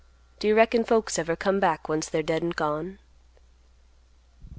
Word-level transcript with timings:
Do 0.39 0.47
you 0.47 0.55
reckon 0.55 0.83
folks 0.83 1.19
ever 1.19 1.35
come 1.35 1.59
back 1.59 1.87
once 1.87 2.09
they're 2.09 2.23
dead 2.23 2.41
and 2.41 2.55
gone?" 2.55 2.97